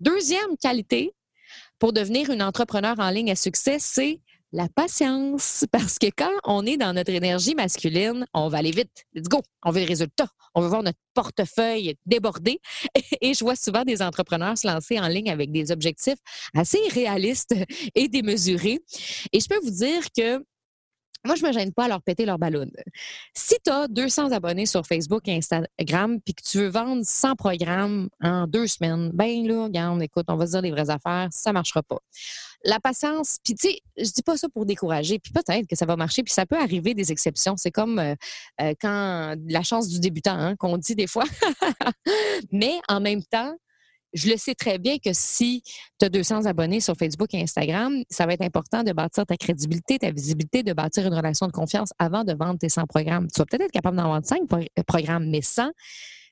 Deuxième 0.00 0.56
qualité 0.60 1.12
pour 1.78 1.92
devenir 1.92 2.30
une 2.30 2.42
entrepreneur 2.42 2.98
en 2.98 3.10
ligne 3.10 3.30
à 3.30 3.36
succès, 3.36 3.76
c'est 3.78 4.20
la 4.54 4.68
patience. 4.68 5.64
Parce 5.72 5.98
que 5.98 6.06
quand 6.16 6.32
on 6.44 6.64
est 6.64 6.76
dans 6.76 6.94
notre 6.94 7.10
énergie 7.10 7.54
masculine, 7.54 8.24
on 8.32 8.48
va 8.48 8.58
aller 8.58 8.70
vite. 8.70 9.04
Let's 9.12 9.28
go. 9.28 9.42
On 9.64 9.70
veut 9.70 9.80
les 9.80 9.86
résultats. 9.86 10.28
On 10.54 10.62
veut 10.62 10.68
voir 10.68 10.82
notre 10.82 10.98
portefeuille 11.12 11.96
déborder. 12.06 12.60
Et 13.20 13.34
je 13.34 13.44
vois 13.44 13.56
souvent 13.56 13.82
des 13.82 14.00
entrepreneurs 14.00 14.56
se 14.56 14.66
lancer 14.66 14.98
en 14.98 15.08
ligne 15.08 15.30
avec 15.30 15.50
des 15.50 15.72
objectifs 15.72 16.18
assez 16.54 16.78
réalistes 16.90 17.54
et 17.94 18.08
démesurés. 18.08 18.78
Et 19.32 19.40
je 19.40 19.48
peux 19.48 19.58
vous 19.62 19.72
dire 19.72 20.04
que 20.16 20.42
moi, 21.24 21.36
je 21.36 21.44
me 21.44 21.52
gêne 21.52 21.72
pas 21.72 21.84
à 21.84 21.88
leur 21.88 22.02
péter 22.02 22.26
leur 22.26 22.38
ballon. 22.38 22.66
Si 23.34 23.56
tu 23.64 23.70
as 23.70 23.88
200 23.88 24.32
abonnés 24.32 24.66
sur 24.66 24.86
Facebook 24.86 25.26
et 25.26 25.36
Instagram, 25.36 26.20
puis 26.20 26.34
que 26.34 26.42
tu 26.42 26.58
veux 26.58 26.68
vendre 26.68 27.02
100 27.04 27.34
programmes 27.36 28.08
en 28.22 28.46
deux 28.46 28.66
semaines, 28.66 29.10
ben 29.12 29.46
là, 29.46 29.64
regarde, 29.64 30.02
écoute, 30.02 30.26
on 30.28 30.36
va 30.36 30.46
se 30.46 30.52
dire 30.52 30.62
les 30.62 30.70
vraies 30.70 30.90
affaires, 30.90 31.28
ça 31.30 31.52
marchera 31.52 31.82
pas. 31.82 31.98
La 32.64 32.80
patience, 32.80 33.38
puis 33.44 33.54
tu 33.54 33.68
sais, 33.68 33.80
je 33.96 34.10
dis 34.10 34.22
pas 34.22 34.36
ça 34.36 34.48
pour 34.48 34.64
décourager, 34.66 35.18
puis 35.18 35.32
peut-être 35.32 35.66
que 35.66 35.76
ça 35.76 35.86
va 35.86 35.96
marcher, 35.96 36.22
puis 36.22 36.32
ça 36.32 36.46
peut 36.46 36.58
arriver 36.58 36.94
des 36.94 37.12
exceptions. 37.12 37.56
C'est 37.56 37.70
comme 37.70 37.98
euh, 37.98 38.14
euh, 38.60 38.74
quand 38.80 39.34
la 39.48 39.62
chance 39.62 39.88
du 39.88 40.00
débutant, 40.00 40.38
hein, 40.38 40.56
qu'on 40.56 40.78
dit 40.78 40.94
des 40.94 41.06
fois. 41.06 41.24
Mais 42.52 42.74
en 42.88 43.00
même 43.00 43.22
temps, 43.22 43.54
je 44.14 44.30
le 44.30 44.36
sais 44.36 44.54
très 44.54 44.78
bien 44.78 44.98
que 44.98 45.10
si 45.12 45.62
tu 45.98 46.06
as 46.06 46.08
200 46.08 46.46
abonnés 46.46 46.80
sur 46.80 46.96
Facebook 46.96 47.34
et 47.34 47.42
Instagram, 47.42 48.02
ça 48.08 48.26
va 48.26 48.32
être 48.32 48.42
important 48.42 48.82
de 48.82 48.92
bâtir 48.92 49.26
ta 49.26 49.36
crédibilité, 49.36 49.98
ta 49.98 50.10
visibilité, 50.10 50.62
de 50.62 50.72
bâtir 50.72 51.06
une 51.06 51.14
relation 51.14 51.46
de 51.46 51.52
confiance 51.52 51.90
avant 51.98 52.24
de 52.24 52.32
vendre 52.32 52.58
tes 52.58 52.68
100 52.68 52.86
programmes. 52.86 53.28
Tu 53.32 53.40
vas 53.40 53.44
peut-être 53.44 53.62
être 53.62 53.72
capable 53.72 53.96
d'en 53.96 54.08
vendre 54.08 54.26
5 54.26 54.40
euh, 54.52 54.82
programmes, 54.86 55.28
mais 55.28 55.42
100, 55.42 55.70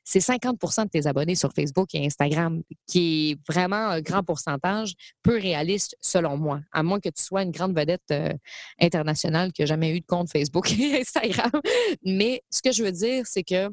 c'est 0.04 0.20
50% 0.20 0.84
de 0.84 0.88
tes 0.88 1.06
abonnés 1.06 1.34
sur 1.34 1.52
Facebook 1.52 1.94
et 1.94 2.04
Instagram, 2.06 2.62
qui 2.86 3.30
est 3.30 3.52
vraiment 3.52 3.88
un 3.88 4.00
grand 4.00 4.22
pourcentage, 4.22 4.94
peu 5.22 5.38
réaliste 5.38 5.96
selon 6.00 6.36
moi, 6.36 6.60
à 6.72 6.82
moins 6.82 7.00
que 7.00 7.08
tu 7.08 7.22
sois 7.22 7.42
une 7.42 7.52
grande 7.52 7.76
vedette 7.76 8.02
euh, 8.10 8.32
internationale 8.80 9.52
qui 9.52 9.62
n'a 9.62 9.66
jamais 9.66 9.96
eu 9.96 10.00
de 10.00 10.06
compte 10.06 10.30
Facebook 10.30 10.72
et 10.78 11.00
Instagram. 11.00 11.50
Mais 12.04 12.42
ce 12.50 12.62
que 12.62 12.72
je 12.72 12.82
veux 12.82 12.92
dire, 12.92 13.26
c'est 13.26 13.44
que 13.44 13.68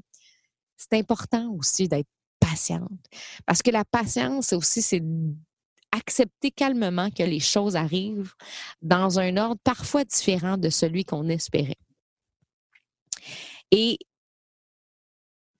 c'est 0.77 0.97
important 0.97 1.51
aussi 1.57 1.87
d'être 1.87 2.07
Parce 3.46 3.62
que 3.62 3.72
la 3.72 3.86
patience 3.86 4.53
aussi, 4.53 4.82
c'est 4.82 5.03
accepter 5.91 6.51
calmement 6.51 7.10
que 7.10 7.24
les 7.24 7.39
choses 7.39 7.75
arrivent 7.75 8.34
dans 8.82 9.20
un 9.20 9.38
ordre 9.38 9.60
parfois 9.63 10.03
différent 10.03 10.58
de 10.58 10.70
celui 10.70 11.03
qu'on 11.03 11.29
espérait. 11.29 11.77
Et 13.72 13.98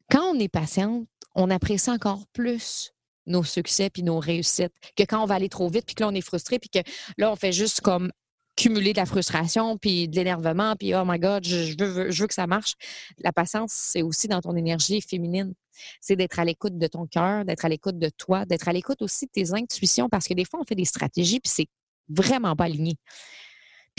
quand 0.10 0.36
on 0.36 0.40
est 0.40 0.50
patiente, 0.50 1.08
on 1.36 1.50
apprécie 1.50 1.90
encore 1.90 2.26
plus 2.34 2.92
nos 3.26 3.44
succès 3.44 3.90
puis 3.90 4.04
nos 4.04 4.20
réussites 4.20 4.74
que 4.96 5.04
quand 5.04 5.22
on 5.22 5.26
va 5.26 5.36
aller 5.36 5.50
trop 5.50 5.70
vite 5.70 5.86
puis 5.86 5.96
que 5.96 6.04
là 6.04 6.10
on 6.10 6.16
est 6.16 6.22
frustré 6.22 6.58
puis 6.58 6.70
que 6.70 6.80
là 7.18 7.32
on 7.32 7.36
fait 7.36 7.52
juste 7.52 7.82
comme 7.82 8.12
cumuler 8.60 8.92
de 8.92 8.98
la 8.98 9.06
frustration 9.06 9.78
puis 9.78 10.10
de 10.10 10.16
l'énervement 10.18 10.76
puis 10.76 10.94
oh 10.94 11.04
my 11.06 11.18
god 11.18 11.46
je, 11.46 11.82
veux, 11.82 12.12
je 12.12 12.22
veux 12.22 12.28
que 12.28 12.34
ça 12.34 12.46
marche. 12.46 12.74
La 13.20 13.32
patience 13.32 13.72
c'est 13.72 14.02
aussi 14.02 14.28
dans 14.28 14.42
ton 14.42 14.56
énergie 14.56 15.02
féminine. 15.02 15.54
C'est 16.02 16.18
d'être 16.18 16.40
à 16.40 16.46
l'écoute 16.46 16.78
de 16.78 16.88
ton 16.88 17.08
cœur 17.08 17.46
d'être 17.46 17.64
à 17.64 17.70
l'écoute 17.70 17.98
de 17.98 18.10
toi 18.10 18.46
d'être 18.46 18.68
à 18.68 18.74
l'écoute 18.74 19.02
aussi 19.02 19.28
de 19.28 19.32
tes 19.32 19.54
intuitions 19.54 20.10
parce 20.10 20.28
que 20.28 20.34
des 20.34 20.44
fois 20.44 20.60
on 20.60 20.66
fait 20.66 20.76
des 20.76 20.86
stratégies 20.86 21.40
puis 21.40 21.52
c'est 21.56 21.68
vraiment 22.10 22.56
pas 22.56 22.66
aligné 22.66 22.96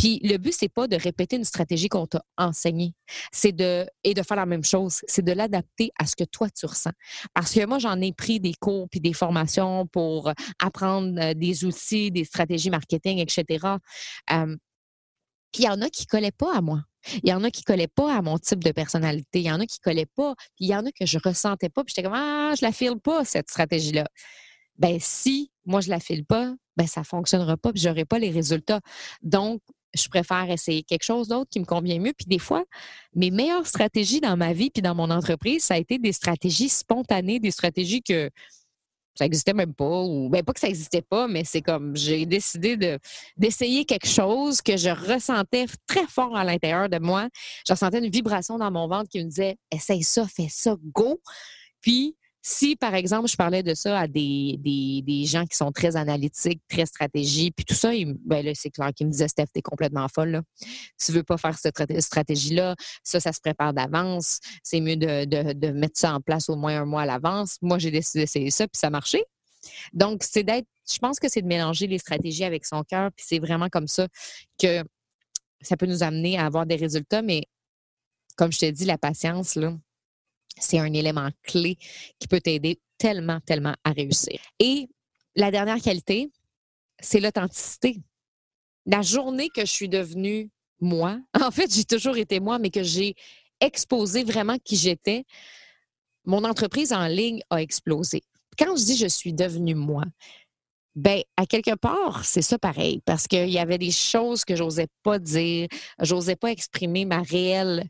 puis 0.00 0.18
le 0.24 0.38
but, 0.38 0.54
c'est 0.58 0.70
pas 0.70 0.88
de 0.88 0.96
répéter 0.96 1.36
une 1.36 1.44
stratégie 1.44 1.90
qu'on 1.90 2.06
t'a 2.06 2.22
enseignée. 2.38 2.94
C'est 3.32 3.52
de, 3.52 3.86
et 4.02 4.14
de 4.14 4.22
faire 4.22 4.38
la 4.38 4.46
même 4.46 4.64
chose. 4.64 5.02
C'est 5.06 5.22
de 5.22 5.32
l'adapter 5.32 5.90
à 5.98 6.06
ce 6.06 6.16
que 6.16 6.24
toi, 6.24 6.48
tu 6.48 6.64
ressens. 6.64 6.92
Parce 7.34 7.52
que 7.52 7.66
moi, 7.66 7.78
j'en 7.78 8.00
ai 8.00 8.14
pris 8.14 8.40
des 8.40 8.54
cours 8.54 8.88
puis 8.88 9.00
des 9.00 9.12
formations 9.12 9.86
pour 9.86 10.32
apprendre 10.58 11.20
euh, 11.20 11.34
des 11.34 11.66
outils, 11.66 12.10
des 12.10 12.24
stratégies 12.24 12.70
marketing, 12.70 13.18
etc. 13.18 13.44
puis 15.52 15.64
il 15.64 15.64
y 15.64 15.68
en 15.68 15.82
a 15.82 15.90
qui 15.90 16.06
collaient 16.06 16.32
pas 16.32 16.56
à 16.56 16.62
moi. 16.62 16.80
Il 17.22 17.28
y 17.28 17.34
en 17.34 17.44
a 17.44 17.50
qui 17.50 17.62
collaient 17.62 17.86
pas 17.86 18.16
à 18.16 18.22
mon 18.22 18.38
type 18.38 18.64
de 18.64 18.72
personnalité. 18.72 19.40
Il 19.40 19.46
y 19.46 19.52
en 19.52 19.60
a 19.60 19.66
qui 19.66 19.80
collaient 19.80 20.06
pas. 20.06 20.34
Puis 20.56 20.64
il 20.64 20.68
y 20.68 20.74
en 20.74 20.86
a 20.86 20.92
que 20.92 21.04
je 21.04 21.18
ressentais 21.22 21.68
pas. 21.68 21.84
Puis 21.84 21.92
j'étais 21.94 22.08
comme, 22.08 22.16
ah, 22.16 22.54
je 22.58 22.64
la 22.64 22.72
file 22.72 22.98
pas, 23.04 23.26
cette 23.26 23.50
stratégie-là. 23.50 24.08
Ben, 24.78 24.96
si 24.98 25.50
moi, 25.66 25.82
je 25.82 25.90
la 25.90 26.00
file 26.00 26.24
pas, 26.24 26.54
ben, 26.78 26.86
ça 26.86 27.04
fonctionnera 27.04 27.58
pas 27.58 27.70
puis 27.70 27.82
j'aurai 27.82 28.06
pas 28.06 28.18
les 28.18 28.30
résultats. 28.30 28.80
Donc, 29.20 29.60
je 29.94 30.08
préfère 30.08 30.50
essayer 30.50 30.82
quelque 30.82 31.02
chose 31.02 31.28
d'autre 31.28 31.50
qui 31.50 31.60
me 31.60 31.64
convient 31.64 31.98
mieux. 31.98 32.12
Puis 32.12 32.26
des 32.26 32.38
fois, 32.38 32.64
mes 33.14 33.30
meilleures 33.30 33.66
stratégies 33.66 34.20
dans 34.20 34.36
ma 34.36 34.52
vie 34.52 34.70
puis 34.70 34.82
dans 34.82 34.94
mon 34.94 35.10
entreprise, 35.10 35.64
ça 35.64 35.74
a 35.74 35.78
été 35.78 35.98
des 35.98 36.12
stratégies 36.12 36.68
spontanées, 36.68 37.40
des 37.40 37.50
stratégies 37.50 38.02
que 38.02 38.30
ça 39.14 39.24
n'existait 39.24 39.52
même 39.52 39.74
pas, 39.74 40.02
ou 40.02 40.30
bien 40.30 40.42
pas 40.42 40.52
que 40.52 40.60
ça 40.60 40.68
n'existait 40.68 41.02
pas, 41.02 41.28
mais 41.28 41.44
c'est 41.44 41.60
comme 41.60 41.94
j'ai 41.96 42.24
décidé 42.26 42.76
de, 42.76 42.98
d'essayer 43.36 43.84
quelque 43.84 44.06
chose 44.06 44.62
que 44.62 44.76
je 44.76 44.88
ressentais 44.88 45.66
très 45.86 46.06
fort 46.06 46.36
à 46.36 46.44
l'intérieur 46.44 46.88
de 46.88 46.98
moi. 46.98 47.28
Je 47.66 47.72
ressentais 47.72 47.98
une 47.98 48.10
vibration 48.10 48.56
dans 48.56 48.70
mon 48.70 48.88
ventre 48.88 49.10
qui 49.10 49.18
me 49.18 49.28
disait 49.28 49.56
Essaye 49.70 50.04
ça, 50.04 50.26
fais 50.26 50.48
ça, 50.48 50.76
go. 50.94 51.20
Puis 51.80 52.16
si, 52.42 52.74
par 52.74 52.94
exemple, 52.94 53.28
je 53.28 53.36
parlais 53.36 53.62
de 53.62 53.74
ça 53.74 53.98
à 53.98 54.06
des, 54.06 55.24
gens 55.26 55.44
qui 55.44 55.56
sont 55.56 55.72
très 55.72 55.96
analytiques, 55.96 56.62
très 56.68 56.86
stratégiques, 56.86 57.54
puis 57.56 57.64
tout 57.64 57.74
ça, 57.74 57.90
ben 58.24 58.44
là, 58.44 58.52
c'est 58.54 58.70
clair 58.70 58.92
qu'ils 58.94 59.06
me 59.06 59.12
disaient, 59.12 59.28
Steph, 59.28 59.46
t'es 59.52 59.60
complètement 59.60 60.06
folle. 60.08 60.30
Là. 60.30 60.42
Tu 60.98 61.12
veux 61.12 61.22
pas 61.22 61.36
faire 61.36 61.58
cette 61.58 62.00
stratégie-là, 62.00 62.76
ça, 63.04 63.20
ça 63.20 63.32
se 63.32 63.40
prépare 63.40 63.74
d'avance. 63.74 64.40
C'est 64.62 64.80
mieux 64.80 64.96
de, 64.96 65.24
de, 65.52 65.68
mettre 65.70 65.98
ça 65.98 66.14
en 66.14 66.20
place 66.20 66.48
au 66.48 66.56
moins 66.56 66.80
un 66.80 66.86
mois 66.86 67.02
à 67.02 67.06
l'avance. 67.06 67.56
Moi, 67.60 67.78
j'ai 67.78 67.90
décidé 67.90 68.20
d'essayer 68.20 68.50
ça, 68.50 68.66
puis 68.66 68.78
ça 68.78 68.86
a 68.86 68.90
marché. 68.90 69.22
Donc, 69.92 70.22
c'est 70.24 70.42
d'être, 70.42 70.66
je 70.90 70.98
pense 70.98 71.20
que 71.20 71.28
c'est 71.28 71.42
de 71.42 71.46
mélanger 71.46 71.86
les 71.86 71.98
stratégies 71.98 72.44
avec 72.44 72.64
son 72.64 72.82
cœur, 72.84 73.10
puis 73.14 73.24
c'est 73.28 73.38
vraiment 73.38 73.68
comme 73.68 73.86
ça 73.86 74.08
que 74.58 74.82
ça 75.60 75.76
peut 75.76 75.86
nous 75.86 76.02
amener 76.02 76.38
à 76.38 76.46
avoir 76.46 76.64
des 76.64 76.76
résultats, 76.76 77.20
mais 77.20 77.42
comme 78.36 78.50
je 78.50 78.60
t'ai 78.60 78.72
dit, 78.72 78.86
la 78.86 78.96
patience, 78.96 79.54
là, 79.56 79.74
c'est 80.60 80.78
un 80.78 80.92
élément 80.92 81.28
clé 81.42 81.76
qui 82.18 82.28
peut 82.28 82.40
t'aider 82.40 82.80
tellement, 82.98 83.40
tellement 83.40 83.74
à 83.84 83.92
réussir. 83.92 84.38
Et 84.58 84.88
la 85.34 85.50
dernière 85.50 85.80
qualité, 85.80 86.30
c'est 87.00 87.20
l'authenticité. 87.20 88.02
La 88.86 89.02
journée 89.02 89.48
que 89.48 89.62
je 89.62 89.70
suis 89.70 89.88
devenue 89.88 90.50
moi, 90.80 91.18
en 91.40 91.50
fait, 91.50 91.74
j'ai 91.74 91.84
toujours 91.84 92.16
été 92.16 92.40
moi, 92.40 92.58
mais 92.58 92.70
que 92.70 92.82
j'ai 92.82 93.14
exposé 93.60 94.24
vraiment 94.24 94.58
qui 94.58 94.76
j'étais, 94.76 95.24
mon 96.24 96.44
entreprise 96.44 96.92
en 96.92 97.06
ligne 97.06 97.42
a 97.50 97.60
explosé. 97.60 98.22
Quand 98.58 98.76
je 98.76 98.84
dis 98.84 98.96
je 98.96 99.06
suis 99.06 99.32
devenue 99.32 99.74
moi, 99.74 100.04
ben 100.94 101.22
à 101.36 101.46
quelque 101.46 101.74
part, 101.76 102.24
c'est 102.24 102.42
ça 102.42 102.58
pareil, 102.58 103.00
parce 103.04 103.26
qu'il 103.26 103.48
y 103.48 103.58
avait 103.58 103.78
des 103.78 103.90
choses 103.90 104.44
que 104.44 104.56
j'osais 104.56 104.88
pas 105.02 105.18
dire, 105.18 105.68
j'osais 106.00 106.36
pas 106.36 106.50
exprimer 106.50 107.04
ma 107.04 107.22
réelle 107.22 107.84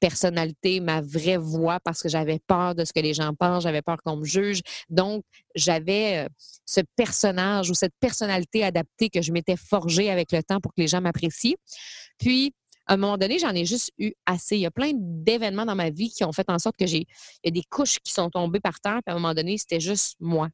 personnalité, 0.00 0.80
ma 0.80 1.00
vraie 1.00 1.36
voix 1.36 1.78
parce 1.80 2.02
que 2.02 2.08
j'avais 2.08 2.38
peur 2.46 2.74
de 2.74 2.84
ce 2.84 2.92
que 2.92 3.00
les 3.00 3.14
gens 3.14 3.34
pensent, 3.34 3.62
j'avais 3.62 3.82
peur 3.82 3.98
qu'on 4.04 4.16
me 4.16 4.24
juge. 4.24 4.60
Donc, 4.88 5.24
j'avais 5.54 6.24
euh, 6.24 6.28
ce 6.64 6.80
personnage 6.96 7.70
ou 7.70 7.74
cette 7.74 7.94
personnalité 8.00 8.64
adaptée 8.64 9.08
que 9.10 9.22
je 9.22 9.32
m'étais 9.32 9.56
forgée 9.56 10.10
avec 10.10 10.32
le 10.32 10.42
temps 10.42 10.60
pour 10.60 10.72
que 10.72 10.80
les 10.80 10.88
gens 10.88 11.00
m'apprécient. 11.00 11.56
Puis, 12.18 12.54
à 12.86 12.94
un 12.94 12.96
moment 12.96 13.18
donné, 13.18 13.38
j'en 13.38 13.50
ai 13.50 13.64
juste 13.64 13.90
eu 13.98 14.12
assez. 14.26 14.56
Il 14.56 14.60
y 14.60 14.66
a 14.66 14.70
plein 14.70 14.92
d'événements 14.94 15.66
dans 15.66 15.74
ma 15.74 15.90
vie 15.90 16.10
qui 16.10 16.24
ont 16.24 16.32
fait 16.32 16.48
en 16.48 16.58
sorte 16.58 16.76
que 16.76 16.86
j'ai 16.86 17.06
des 17.44 17.62
couches 17.68 17.98
qui 17.98 18.12
sont 18.12 18.30
tombées 18.30 18.60
par 18.60 18.80
terre, 18.80 19.00
puis 19.04 19.12
à 19.12 19.16
un 19.16 19.18
moment 19.18 19.34
donné, 19.34 19.58
c'était 19.58 19.80
juste 19.80 20.16
moi. 20.20 20.48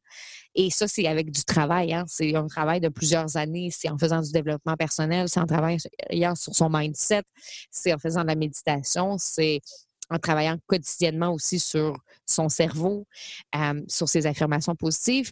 Et 0.55 0.69
ça, 0.69 0.87
c'est 0.87 1.07
avec 1.07 1.31
du 1.31 1.43
travail. 1.43 1.93
Hein. 1.93 2.05
C'est 2.07 2.35
un 2.35 2.47
travail 2.47 2.81
de 2.81 2.89
plusieurs 2.89 3.37
années. 3.37 3.69
C'est 3.71 3.89
en 3.89 3.97
faisant 3.97 4.21
du 4.21 4.31
développement 4.31 4.75
personnel, 4.75 5.29
c'est 5.29 5.39
en 5.39 5.45
travaillant 5.45 6.35
sur 6.35 6.55
son 6.55 6.69
mindset, 6.69 7.23
c'est 7.69 7.93
en 7.93 7.99
faisant 7.99 8.21
de 8.21 8.27
la 8.27 8.35
méditation, 8.35 9.17
c'est 9.17 9.61
en 10.09 10.17
travaillant 10.19 10.57
quotidiennement 10.67 11.33
aussi 11.33 11.59
sur 11.59 11.97
son 12.25 12.49
cerveau, 12.49 13.05
euh, 13.55 13.81
sur 13.87 14.09
ses 14.09 14.25
affirmations 14.27 14.75
positives. 14.75 15.31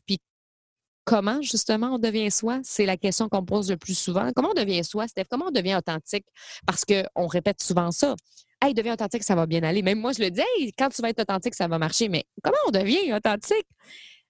Comment 1.06 1.42
justement 1.42 1.96
on 1.96 2.00
devient 2.00 2.32
soi? 2.32 2.60
C'est 2.64 2.86
la 2.86 2.98
question 2.98 3.30
qu'on 3.30 3.46
pose 3.46 3.70
le 3.70 3.78
plus 3.78 3.98
souvent. 3.98 4.32
Comment 4.36 4.52
on 4.52 4.54
devient 4.54 4.84
soi, 4.84 5.08
Steph? 5.08 5.26
Comment 5.30 5.48
on 5.48 5.52
devient 5.52 5.76
authentique? 5.76 6.26
Parce 6.66 6.86
qu'on 6.86 7.28
répète 7.28 7.62
souvent 7.62 7.92
ça. 7.92 8.16
Hey, 8.62 8.74
deviens 8.74 8.94
authentique, 8.94 9.24
ça 9.24 9.36
va 9.36 9.48
bien 9.48 9.64
aller. 9.64 9.82
Même 9.82 10.00
moi, 10.00 10.14
je 10.14 10.22
le 10.22 10.30
dis, 10.30 10.74
quand 10.78 10.90
tu 10.90 11.02
vas 11.02 11.10
être 11.10 11.22
authentique, 11.22 11.56
ça 11.56 11.68
va 11.68 11.80
marcher. 11.80 12.10
Mais 12.10 12.26
comment 12.44 12.58
on 12.68 12.72
devient 12.72 13.12
authentique? 13.14 13.66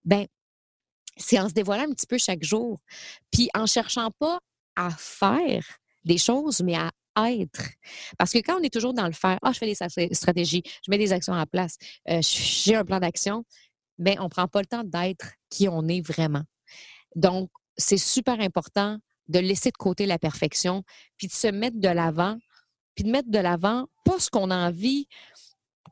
Ben, 0.05 0.25
c'est 1.17 1.39
en 1.39 1.49
se 1.49 1.53
dévoilant 1.53 1.83
un 1.83 1.93
petit 1.93 2.07
peu 2.07 2.17
chaque 2.17 2.43
jour. 2.43 2.79
Puis 3.31 3.49
en 3.53 3.65
cherchant 3.65 4.09
pas 4.19 4.39
à 4.75 4.89
faire 4.91 5.63
des 6.05 6.17
choses, 6.17 6.61
mais 6.61 6.75
à 6.75 6.91
être. 7.17 7.69
Parce 8.17 8.31
que 8.31 8.39
quand 8.39 8.59
on 8.59 8.63
est 8.63 8.73
toujours 8.73 8.93
dans 8.93 9.05
le 9.05 9.13
faire, 9.13 9.37
ah, 9.41 9.51
je 9.51 9.59
fais 9.59 9.65
des 9.65 10.13
stratégies, 10.13 10.63
je 10.65 10.89
mets 10.89 10.97
des 10.97 11.11
actions 11.11 11.33
en 11.33 11.45
place, 11.45 11.75
euh, 12.09 12.21
j'ai 12.21 12.75
un 12.75 12.85
plan 12.85 12.99
d'action, 12.99 13.43
bien, 13.97 14.15
on 14.19 14.25
ne 14.25 14.29
prend 14.29 14.47
pas 14.47 14.61
le 14.61 14.65
temps 14.65 14.83
d'être 14.83 15.33
qui 15.49 15.67
on 15.67 15.87
est 15.87 16.01
vraiment. 16.05 16.43
Donc, 17.15 17.49
c'est 17.77 17.97
super 17.97 18.39
important 18.39 18.97
de 19.27 19.39
laisser 19.39 19.71
de 19.71 19.77
côté 19.77 20.05
la 20.05 20.19
perfection, 20.19 20.83
puis 21.17 21.27
de 21.27 21.33
se 21.33 21.47
mettre 21.47 21.79
de 21.79 21.87
l'avant, 21.87 22.37
puis 22.95 23.03
de 23.03 23.11
mettre 23.11 23.29
de 23.29 23.39
l'avant 23.39 23.87
pas 24.03 24.19
ce 24.19 24.29
qu'on 24.29 24.51
a 24.51 24.67
envie 24.67 25.07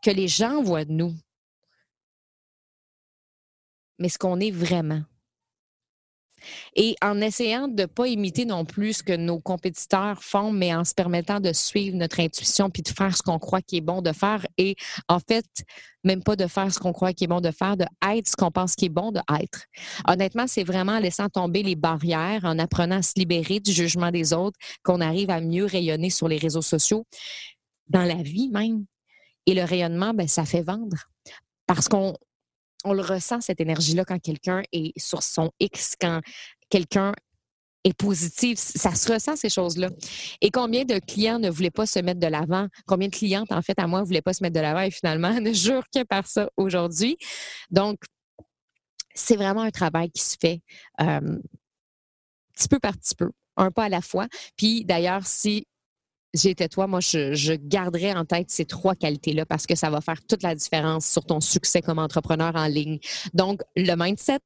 que 0.03 0.11
les 0.11 0.27
gens 0.27 0.61
voient 0.61 0.85
de 0.85 0.91
nous, 0.91 1.15
mais 3.97 4.09
ce 4.09 4.17
qu'on 4.17 4.39
est 4.39 4.51
vraiment. 4.51 5.03
Et 6.75 6.95
en 7.01 7.21
essayant 7.21 7.67
de 7.67 7.83
ne 7.83 7.87
pas 7.87 8.07
imiter 8.07 8.45
non 8.45 8.65
plus 8.65 8.93
ce 8.93 9.03
que 9.03 9.15
nos 9.15 9.39
compétiteurs 9.39 10.23
font, 10.23 10.51
mais 10.51 10.73
en 10.73 10.83
se 10.83 10.93
permettant 10.93 11.39
de 11.39 11.53
suivre 11.53 11.95
notre 11.97 12.19
intuition 12.19 12.69
puis 12.69 12.83
de 12.83 12.89
faire 12.89 13.15
ce 13.15 13.21
qu'on 13.21 13.39
croit 13.39 13.61
qui 13.61 13.77
est 13.77 13.81
bon 13.81 14.01
de 14.01 14.11
faire 14.11 14.45
et 14.57 14.75
en 15.07 15.19
fait, 15.19 15.45
même 16.03 16.23
pas 16.23 16.35
de 16.35 16.47
faire 16.47 16.73
ce 16.73 16.79
qu'on 16.79 16.93
croit 16.93 17.13
qui 17.13 17.25
est 17.25 17.27
bon 17.27 17.41
de 17.41 17.51
faire, 17.51 17.77
de 17.77 17.85
être 18.09 18.27
ce 18.27 18.35
qu'on 18.35 18.51
pense 18.51 18.75
qui 18.75 18.85
est 18.85 18.89
bon 18.89 19.11
de 19.11 19.19
être. 19.41 19.65
Honnêtement, 20.07 20.47
c'est 20.47 20.63
vraiment 20.63 20.93
en 20.93 20.99
laissant 20.99 21.29
tomber 21.29 21.63
les 21.63 21.75
barrières, 21.75 22.41
en 22.43 22.57
apprenant 22.59 22.97
à 22.97 23.01
se 23.01 23.13
libérer 23.17 23.59
du 23.59 23.71
jugement 23.71 24.11
des 24.11 24.33
autres, 24.33 24.57
qu'on 24.83 25.01
arrive 25.01 25.29
à 25.29 25.41
mieux 25.41 25.65
rayonner 25.65 26.09
sur 26.09 26.27
les 26.27 26.37
réseaux 26.37 26.61
sociaux, 26.61 27.05
dans 27.87 28.03
la 28.03 28.15
vie 28.15 28.49
même. 28.49 28.85
Et 29.45 29.53
le 29.53 29.63
rayonnement, 29.63 30.13
ben, 30.13 30.27
ça 30.27 30.45
fait 30.45 30.61
vendre. 30.61 30.97
Parce 31.65 31.87
qu'on 31.87 32.15
on 32.85 32.93
le 32.93 33.01
ressent, 33.01 33.41
cette 33.41 33.61
énergie-là, 33.61 34.05
quand 34.05 34.19
quelqu'un 34.19 34.61
est 34.71 34.97
sur 34.97 35.23
son 35.23 35.51
X, 35.59 35.95
quand 35.99 36.21
quelqu'un 36.69 37.13
est 37.83 37.93
positif. 37.93 38.59
Ça 38.59 38.93
se 38.93 39.11
ressent, 39.11 39.35
ces 39.35 39.49
choses-là. 39.49 39.89
Et 40.41 40.51
combien 40.51 40.85
de 40.85 40.99
clients 40.99 41.39
ne 41.39 41.49
voulaient 41.49 41.71
pas 41.71 41.85
se 41.85 41.99
mettre 41.99 42.19
de 42.19 42.27
l'avant? 42.27 42.67
Combien 42.85 43.07
de 43.07 43.15
clientes, 43.15 43.51
en 43.51 43.61
fait, 43.61 43.79
à 43.79 43.87
moi, 43.87 44.01
ne 44.01 44.05
voulaient 44.05 44.21
pas 44.21 44.33
se 44.33 44.43
mettre 44.43 44.55
de 44.55 44.59
l'avant? 44.59 44.81
Et 44.81 44.91
finalement 44.91 45.33
ne 45.41 45.53
jurent 45.53 45.89
que 45.93 46.03
par 46.03 46.27
ça 46.27 46.49
aujourd'hui? 46.57 47.17
Donc, 47.69 47.99
c'est 49.13 49.35
vraiment 49.35 49.61
un 49.61 49.71
travail 49.71 50.11
qui 50.11 50.21
se 50.21 50.35
fait 50.39 50.61
petit 52.59 52.67
peu 52.67 52.79
par 52.79 52.97
petit 52.97 53.15
peu, 53.15 53.31
un 53.57 53.71
pas 53.71 53.85
à 53.85 53.89
la 53.89 54.01
fois. 54.01 54.27
Puis 54.57 54.85
d'ailleurs, 54.85 55.25
si 55.25 55.65
j'étais 56.33 56.67
toi, 56.67 56.87
moi, 56.87 56.99
je, 56.99 57.55
garderais 57.55 58.13
en 58.13 58.25
tête 58.25 58.49
ces 58.49 58.65
trois 58.65 58.95
qualités-là 58.95 59.45
parce 59.45 59.65
que 59.65 59.75
ça 59.75 59.89
va 59.89 60.01
faire 60.01 60.21
toute 60.27 60.43
la 60.43 60.55
différence 60.55 61.05
sur 61.05 61.25
ton 61.25 61.39
succès 61.39 61.81
comme 61.81 61.99
entrepreneur 61.99 62.51
en 62.55 62.67
ligne. 62.67 62.99
Donc, 63.33 63.61
le 63.75 63.95
mindset, 63.95 64.39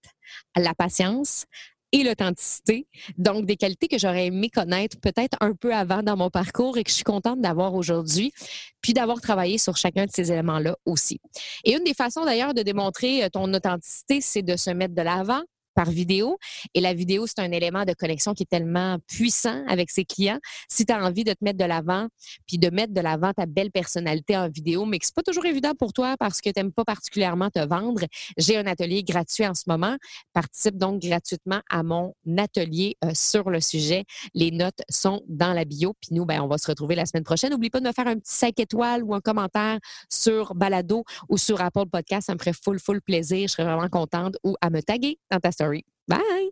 la 0.55 0.73
patience 0.73 1.45
et 1.93 2.03
l'authenticité. 2.03 2.87
Donc, 3.17 3.45
des 3.45 3.55
qualités 3.55 3.87
que 3.87 3.99
j'aurais 3.99 4.25
aimé 4.25 4.49
connaître 4.49 4.99
peut-être 4.99 5.37
un 5.41 5.53
peu 5.53 5.73
avant 5.73 6.01
dans 6.01 6.17
mon 6.17 6.31
parcours 6.31 6.77
et 6.77 6.83
que 6.83 6.89
je 6.89 6.95
suis 6.95 7.03
contente 7.03 7.39
d'avoir 7.39 7.75
aujourd'hui, 7.75 8.33
puis 8.81 8.93
d'avoir 8.93 9.21
travaillé 9.21 9.59
sur 9.59 9.77
chacun 9.77 10.05
de 10.05 10.11
ces 10.11 10.31
éléments-là 10.31 10.75
aussi. 10.85 11.21
Et 11.63 11.75
une 11.75 11.83
des 11.83 11.93
façons 11.93 12.25
d'ailleurs 12.25 12.55
de 12.55 12.63
démontrer 12.63 13.23
euh, 13.23 13.29
ton 13.29 13.53
authenticité, 13.53 14.21
c'est 14.21 14.41
de 14.41 14.57
se 14.57 14.71
mettre 14.71 14.95
de 14.95 15.03
l'avant, 15.03 15.43
par 15.73 15.89
vidéo. 15.89 16.37
Et 16.73 16.81
la 16.81 16.93
vidéo, 16.93 17.27
c'est 17.27 17.39
un 17.39 17.51
élément 17.51 17.85
de 17.85 17.93
connexion 17.93 18.33
qui 18.33 18.43
est 18.43 18.49
tellement 18.49 18.97
puissant 19.07 19.63
avec 19.67 19.91
ses 19.91 20.05
clients. 20.05 20.39
Si 20.69 20.85
tu 20.85 20.93
as 20.93 21.03
envie 21.03 21.23
de 21.23 21.33
te 21.33 21.43
mettre 21.43 21.57
de 21.57 21.65
l'avant, 21.65 22.07
puis 22.47 22.57
de 22.57 22.69
mettre 22.69 22.93
de 22.93 23.01
l'avant 23.01 23.33
ta 23.33 23.45
belle 23.45 23.71
personnalité 23.71 24.37
en 24.37 24.49
vidéo, 24.49 24.85
mais 24.85 24.99
que 24.99 25.05
c'est 25.05 25.15
pas 25.15 25.23
toujours 25.23 25.45
évident 25.45 25.73
pour 25.77 25.93
toi 25.93 26.15
parce 26.17 26.41
que 26.41 26.49
tu 26.49 26.59
n'aimes 26.59 26.71
pas 26.71 26.85
particulièrement 26.85 27.49
te 27.49 27.65
vendre, 27.65 28.03
j'ai 28.37 28.57
un 28.57 28.65
atelier 28.65 29.03
gratuit 29.03 29.45
en 29.45 29.53
ce 29.53 29.63
moment. 29.67 29.97
Participe 30.33 30.77
donc 30.77 31.01
gratuitement 31.01 31.61
à 31.69 31.83
mon 31.83 32.13
atelier 32.37 32.97
euh, 33.03 33.11
sur 33.13 33.49
le 33.49 33.59
sujet. 33.59 34.05
Les 34.33 34.51
notes 34.51 34.81
sont 34.89 35.21
dans 35.27 35.53
la 35.53 35.65
bio. 35.65 35.93
Puis 36.01 36.15
nous, 36.15 36.25
ben, 36.25 36.41
on 36.41 36.47
va 36.47 36.57
se 36.57 36.67
retrouver 36.67 36.95
la 36.95 37.05
semaine 37.05 37.23
prochaine. 37.23 37.51
N'oublie 37.51 37.69
pas 37.69 37.79
de 37.79 37.87
me 37.87 37.93
faire 37.93 38.07
un 38.07 38.15
petit 38.15 38.33
5 38.33 38.59
étoiles 38.59 39.03
ou 39.03 39.13
un 39.13 39.21
commentaire 39.21 39.79
sur 40.09 40.55
Balado 40.55 41.03
ou 41.29 41.37
sur 41.37 41.61
Apple 41.61 41.87
Podcast. 41.91 42.27
Ça 42.27 42.33
me 42.33 42.39
ferait 42.39 42.53
full, 42.53 42.79
full 42.79 43.01
plaisir. 43.01 43.47
Je 43.47 43.53
serais 43.53 43.63
vraiment 43.65 43.89
contente 43.89 44.37
ou 44.43 44.55
à 44.61 44.69
me 44.69 44.81
taguer 44.81 45.19
dans 45.31 45.39
ta 45.39 45.51
story. 45.51 45.62
Sorry. 45.63 45.85
Bye. 46.09 46.49